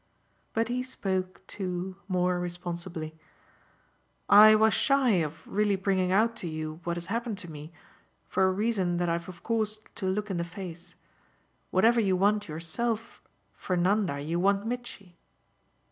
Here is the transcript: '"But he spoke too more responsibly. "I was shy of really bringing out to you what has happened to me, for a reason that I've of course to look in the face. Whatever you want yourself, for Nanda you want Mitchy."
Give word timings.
'"But 0.55 0.67
he 0.69 0.81
spoke 0.81 1.45
too 1.45 1.95
more 2.07 2.39
responsibly. 2.39 3.19
"I 4.27 4.55
was 4.55 4.73
shy 4.73 5.11
of 5.23 5.45
really 5.47 5.75
bringing 5.75 6.11
out 6.11 6.35
to 6.37 6.47
you 6.47 6.79
what 6.85 6.97
has 6.97 7.05
happened 7.05 7.37
to 7.37 7.51
me, 7.51 7.71
for 8.27 8.45
a 8.45 8.51
reason 8.51 8.97
that 8.97 9.09
I've 9.09 9.29
of 9.29 9.43
course 9.43 9.77
to 9.93 10.07
look 10.07 10.31
in 10.31 10.37
the 10.37 10.43
face. 10.43 10.95
Whatever 11.69 11.99
you 12.01 12.15
want 12.15 12.47
yourself, 12.47 13.21
for 13.53 13.77
Nanda 13.77 14.19
you 14.19 14.39
want 14.39 14.65
Mitchy." 14.65 15.19